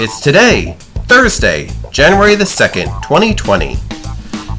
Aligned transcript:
It's 0.00 0.20
today, 0.20 0.76
Thursday, 1.08 1.70
January 1.90 2.36
the 2.36 2.44
2nd, 2.44 2.84
2020. 3.02 3.74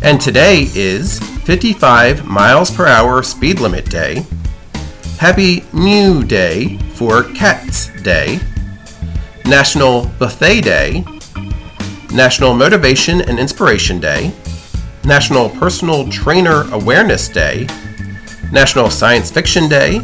And 0.02 0.20
today 0.20 0.68
is 0.76 1.20
55 1.46 2.26
miles 2.26 2.70
per 2.70 2.86
hour 2.86 3.24
speed 3.24 3.62
limit 3.62 3.90
day. 3.90 4.26
Happy 5.18 5.64
New 5.72 6.26
Day 6.26 6.78
for 6.94 7.24
Cats 7.24 7.88
Day. 8.04 8.42
National 9.46 10.08
Buffet 10.20 10.60
Day. 10.60 11.06
National 12.12 12.54
Motivation 12.54 13.22
and 13.22 13.40
Inspiration 13.40 14.02
Day. 14.02 14.34
National 15.06 15.48
Personal 15.48 16.10
Trainer 16.10 16.70
Awareness 16.74 17.30
Day. 17.30 17.66
National 18.52 18.90
Science 18.90 19.32
Fiction 19.32 19.70
Day. 19.70 20.02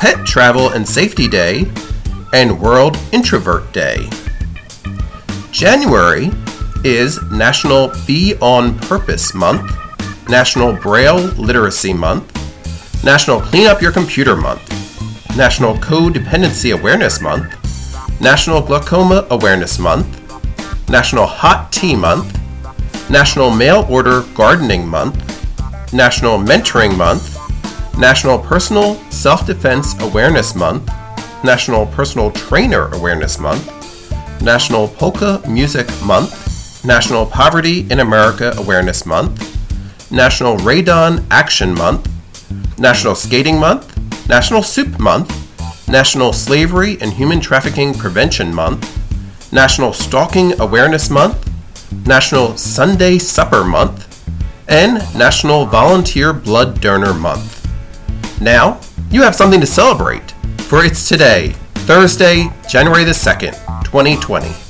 Pet 0.00 0.26
Travel 0.26 0.68
and 0.68 0.86
Safety 0.86 1.28
Day. 1.28 1.64
And 2.34 2.60
World 2.60 2.98
Introvert 3.12 3.72
Day. 3.72 4.10
January 5.56 6.30
is 6.84 7.18
National 7.30 7.90
Be 8.06 8.34
On 8.42 8.78
Purpose 8.80 9.32
Month, 9.32 9.72
National 10.28 10.74
Braille 10.74 11.16
Literacy 11.38 11.94
Month, 11.94 12.30
National 13.02 13.40
Clean 13.40 13.66
Up 13.66 13.80
Your 13.80 13.90
Computer 13.90 14.36
Month, 14.36 14.68
National 15.34 15.74
Codependency 15.76 16.78
Awareness 16.78 17.22
Month, 17.22 18.20
National 18.20 18.60
Glaucoma 18.60 19.26
Awareness 19.30 19.78
Month, 19.78 20.06
National 20.90 21.24
Hot 21.24 21.72
Tea 21.72 21.96
Month, 21.96 22.38
National 23.08 23.50
Mail 23.50 23.86
Order 23.88 24.24
Gardening 24.34 24.86
Month, 24.86 25.16
National 25.90 26.36
Mentoring 26.36 26.94
Month, 26.98 27.34
National 27.96 28.38
Personal 28.38 28.96
Self 29.10 29.46
Defense 29.46 29.98
Awareness 30.02 30.54
Month, 30.54 30.90
National 31.42 31.86
Personal 31.86 32.30
Trainer 32.32 32.88
Awareness 32.88 33.38
Month, 33.38 33.72
National 34.42 34.88
Polka 34.88 35.42
Music 35.48 35.86
Month, 36.04 36.84
National 36.84 37.26
Poverty 37.26 37.86
in 37.90 38.00
America 38.00 38.54
Awareness 38.56 39.06
Month, 39.06 40.10
National 40.10 40.56
Radon 40.58 41.24
Action 41.30 41.74
Month, 41.74 42.08
National 42.78 43.14
Skating 43.14 43.58
Month, 43.58 44.28
National 44.28 44.62
Soup 44.62 44.98
Month, 44.98 45.88
National 45.88 46.32
Slavery 46.32 46.98
and 47.00 47.12
Human 47.12 47.40
Trafficking 47.40 47.94
Prevention 47.94 48.54
Month, 48.54 49.52
National 49.52 49.92
Stalking 49.92 50.58
Awareness 50.60 51.10
Month, 51.10 51.50
National 52.06 52.56
Sunday 52.56 53.18
Supper 53.18 53.64
Month, 53.64 54.04
and 54.68 54.94
National 55.16 55.66
Volunteer 55.66 56.32
Blood 56.32 56.80
Donor 56.80 57.14
Month. 57.14 57.68
Now, 58.40 58.80
you 59.10 59.22
have 59.22 59.34
something 59.34 59.60
to 59.60 59.66
celebrate, 59.66 60.32
for 60.62 60.84
it's 60.84 61.08
today, 61.08 61.54
Thursday, 61.86 62.52
January 62.68 63.04
the 63.04 63.12
2nd, 63.12 63.54
2020. 63.90 64.65